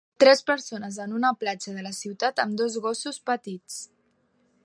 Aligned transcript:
Tres 0.21 0.39
persones 0.45 0.95
en 1.03 1.13
una 1.17 1.31
platja 1.43 1.75
de 1.75 1.83
la 1.89 1.93
ciutat 1.99 2.43
amb 2.45 2.59
dos 2.63 2.77
gossos 2.89 3.23
petits. 3.31 3.77